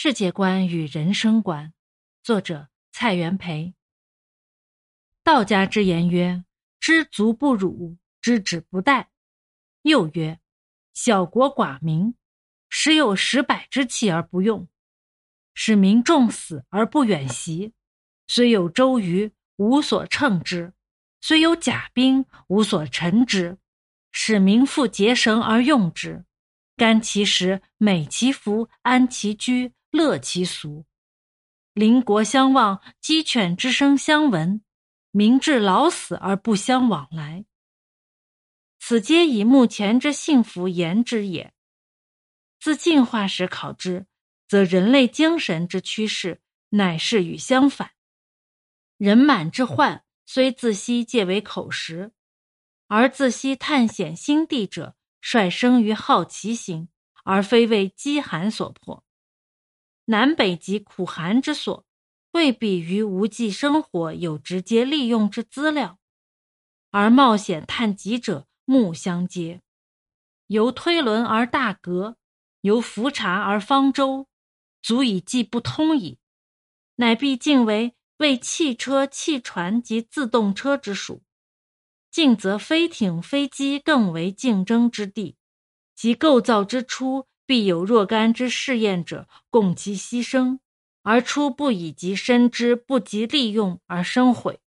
[0.00, 1.72] 世界观与人生观，
[2.22, 3.74] 作者蔡元培。
[5.24, 6.44] 道家之言曰
[6.78, 9.06] ：“知足不辱，知止不殆。”
[9.82, 10.38] 又曰
[10.94, 12.14] ：“小国寡民，
[12.68, 14.68] 时有十百之器而不用，
[15.52, 17.72] 使民重死而不远袭。
[18.28, 20.70] 虽有周瑜，无所乘之；
[21.20, 23.58] 虽有甲兵，无所陈之。
[24.12, 26.24] 使民复结绳而用之，
[26.76, 30.86] 甘其食，美其服，安其居。”乐其俗，
[31.74, 34.62] 邻国相望，鸡犬之声相闻，
[35.10, 37.44] 民至老死而不相往来。
[38.78, 41.52] 此皆以目前之幸福言之也。
[42.60, 44.06] 自进化史考之，
[44.46, 47.90] 则人类精神之趋势乃是与相反。
[48.96, 52.12] 人满之患虽自昔皆为口实，
[52.86, 56.88] 而自昔探险新地者，率生于好奇心，
[57.24, 59.04] 而非为饥寒所迫。
[60.10, 61.84] 南北极苦寒之所，
[62.32, 65.98] 未必与无际生活有直接利用之资料，
[66.90, 69.60] 而冒险探极者目相接。
[70.46, 72.16] 由推轮而大革，
[72.62, 74.26] 由浮茶而方舟，
[74.80, 76.18] 足以计不通矣。
[76.94, 81.22] 乃必竟为为汽车、汽船及自动车之属。
[82.10, 85.36] 近则飞艇、飞机更为竞争之地，
[85.94, 87.26] 其构造之初。
[87.48, 90.58] 必有若干之试验者，供其牺牲，
[91.00, 94.60] 而初不以及深知，不及利用而生毁。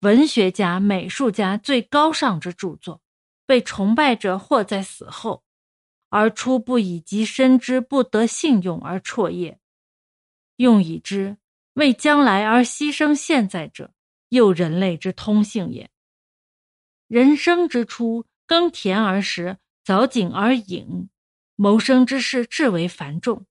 [0.00, 3.00] 文学家、美术家最高尚之著作，
[3.46, 5.44] 被崇拜者或在死后，
[6.08, 9.60] 而初不以及深知，不得信用而辍业。
[10.56, 11.36] 用以之
[11.74, 13.94] 为将来而牺牲现在者，
[14.30, 15.88] 又人类之通性也。
[17.06, 19.58] 人生之初，耕田而食。
[19.84, 21.10] 凿井而饮，
[21.56, 23.44] 谋生之事至为繁重，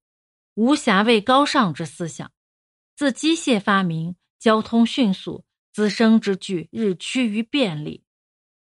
[0.56, 2.32] 无暇为高尚之思想。
[2.96, 8.04] 自机械发明，交通迅速，滋生之具日趋于便利。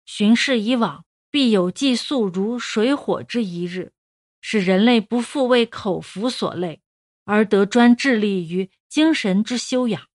[0.05, 3.93] 巡视以往，必有寄宿如水火之一日，
[4.41, 6.83] 使人类不复为口福所累，
[7.23, 10.07] 而得专致力于精神之修养。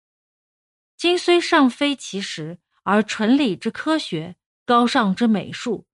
[0.96, 5.88] 今虽尚非其时，而纯理之科学，高尚之美术。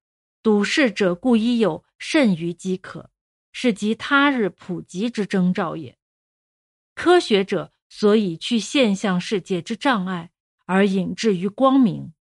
[0.46, 3.10] 笃事者故一有甚于饥渴，
[3.50, 5.98] 是及他日普及之征兆也。
[6.94, 10.30] 科学者所以去现象世界之障碍，
[10.64, 12.12] 而引至于光明；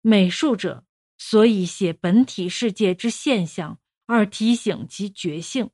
[0.00, 0.86] 美术者
[1.18, 5.68] 所以写本体世界之现象，而提醒其觉性。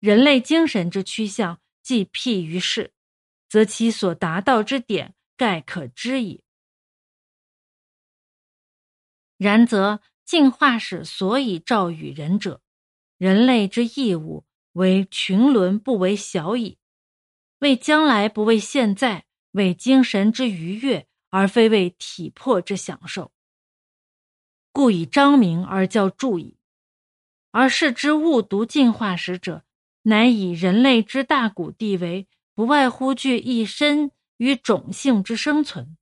[0.00, 2.92] 人类精神之趋向，既辟于世，
[3.48, 6.42] 则其所达到之点，盖可知矣。
[9.38, 12.60] 然则进化史所以照与人者，
[13.16, 16.76] 人类之义务为群伦，不为小矣。
[17.60, 19.22] 为将来，不为现在；
[19.52, 23.32] 为精神之愉悦，而非为体魄之享受。
[24.72, 26.56] 故以彰明而教注矣。
[27.50, 29.64] 而视之误读进化史者，
[30.02, 35.96] 乃以人类之大古地为不外乎具一身与种性之生存，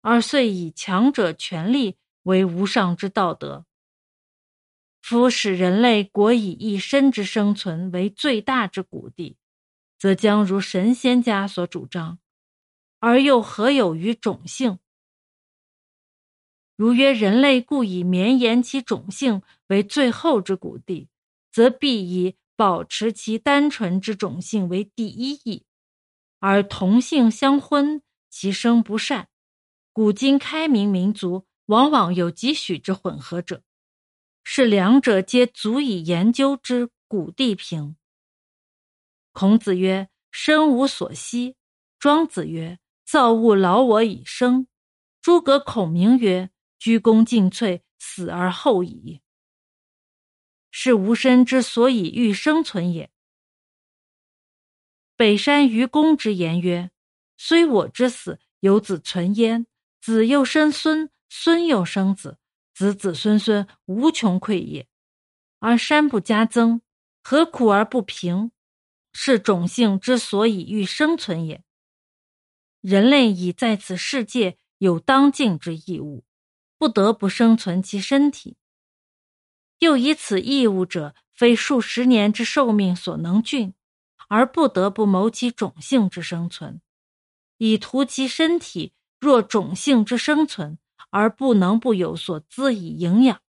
[0.00, 1.97] 而遂以强者权力。
[2.28, 3.64] 为无上之道德。
[5.00, 9.38] 夫使人类国以一身之生存为最大之谷地，
[9.98, 12.18] 则将如神仙家所主张，
[13.00, 14.78] 而又何有于种性？
[16.76, 21.08] 如曰人类故以绵延其种性为最后之谷地，
[21.50, 25.64] 则必以保持其单纯之种性为第一义，
[26.40, 29.28] 而同性相婚，其生不善。
[29.94, 31.47] 古今开明民族。
[31.68, 33.62] 往往有几许之混合者，
[34.42, 37.96] 是两者皆足以研究之古地平。
[39.32, 41.56] 孔子曰：“生无所惜。”
[42.00, 44.66] 庄子曰：“造物劳我以生。”
[45.20, 46.48] 诸葛孔明曰
[46.80, 49.20] ：“鞠躬尽瘁，死而后已。”
[50.72, 53.10] 是吾身之所以欲生存也。
[55.16, 56.90] 北山愚公之言曰
[57.36, 59.66] ：“虽我之死，有子存焉，
[60.00, 62.38] 子又生孙。”孙又生子，
[62.74, 64.88] 子子孙孙无穷匮也。
[65.58, 66.82] 而山不加增，
[67.22, 68.52] 何苦而不平？
[69.12, 71.64] 是种性之所以欲生存也。
[72.80, 76.24] 人类已在此世界有当尽之义务，
[76.78, 78.56] 不得不生存其身体。
[79.80, 83.74] 又以此义务者，非数十年之寿命所能尽，
[84.28, 86.80] 而不得不谋其种性之生存，
[87.56, 90.78] 以图其身体若种性之生存。
[91.10, 93.40] 而不能不有所滋以营养，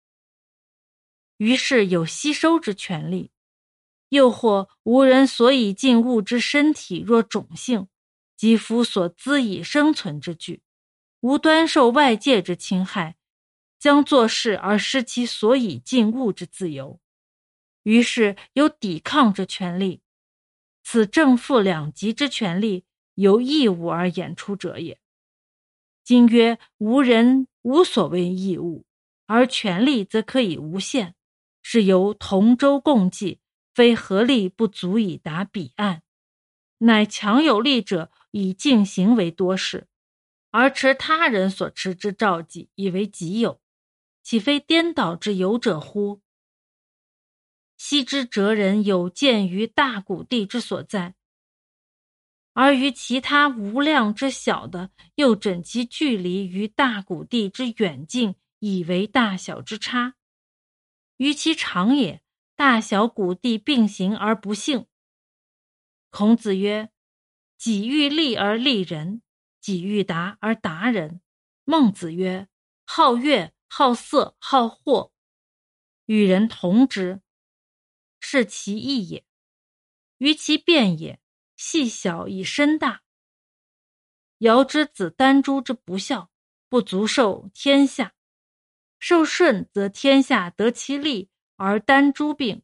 [1.36, 3.30] 于是有吸收之权利。
[4.08, 7.86] 又或无人所以尽物之身体若种性，
[8.36, 10.62] 肌肤所资以生存之具，
[11.20, 13.16] 无端受外界之侵害，
[13.78, 17.00] 将做事而失其所以尽物之自由，
[17.84, 20.02] 于是有抵抗之权利。
[20.82, 22.84] 此正负两极之权利，
[23.14, 24.99] 由义务而演出者也。
[26.02, 28.84] 今曰无人无所谓义务，
[29.26, 31.14] 而权力则可以无限，
[31.62, 33.40] 是由同舟共济，
[33.74, 36.02] 非合力不足以达彼岸，
[36.78, 39.86] 乃强有力者以进行为多事，
[40.50, 43.60] 而持他人所持之召己以为己有，
[44.22, 46.22] 岂非颠倒之有者乎？
[47.76, 51.14] 昔之哲人有见于大古地之所在。
[52.52, 60.14] 而于其他无量之小的，又整其距离于大谷地之远近，以为大小之差；
[61.16, 62.22] 于其长也，
[62.56, 64.86] 大小谷地并行而不幸。
[66.10, 66.90] 孔子曰
[67.56, 69.22] ：“己欲立而立人，
[69.60, 71.20] 己欲达而达人。”
[71.64, 72.48] 孟子曰
[72.84, 75.12] ：“好乐，好色，好货，
[76.06, 77.22] 与人同之，
[78.18, 79.22] 是其义也；
[80.18, 81.19] 于其变也。”
[81.62, 83.02] 细小以身大。
[84.38, 86.30] 尧之子丹朱之不孝，
[86.70, 88.14] 不足受天下。
[88.98, 92.62] 受舜则天下得其利，而丹朱病；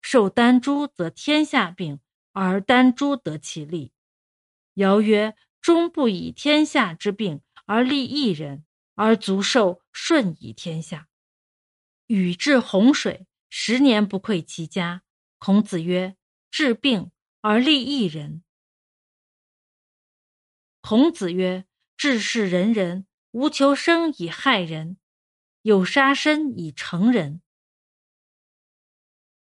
[0.00, 1.98] 受丹朱则天下病，
[2.30, 3.92] 而丹朱得其利。
[4.74, 8.64] 尧曰：终不以天下之病而利一人，
[8.94, 11.08] 而足受舜以天下。
[12.06, 15.02] 禹治洪水，十年不愧其家。
[15.38, 16.16] 孔子曰：
[16.52, 17.10] 治病。
[17.48, 18.42] 而利一人。
[20.80, 21.64] 孔子曰
[21.96, 24.98] ：“治世仁人，无求生以害人，
[25.62, 27.40] 有杀身以成仁。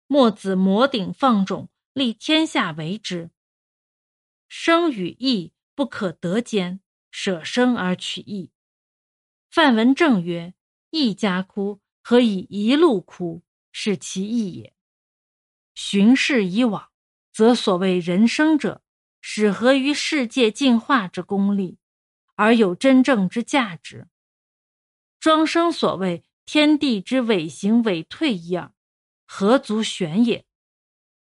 [0.08, 3.32] 墨子摩顶放踵，立天下为之。
[4.48, 6.80] 生与义不可得兼，
[7.12, 8.54] 舍生而取义。”
[9.52, 10.54] 范文正曰
[10.92, 13.44] ：“一家哭，何以一路哭？
[13.74, 14.74] 是其义也。
[15.76, 16.88] 循世以往。”
[17.40, 18.82] 则所谓人生者，
[19.22, 21.78] 始合于世界进化之功利，
[22.36, 24.10] 而有真正之价值。
[25.22, 28.74] 庄生所谓天地之伟行伟退一耳，
[29.26, 30.46] 何足玄也？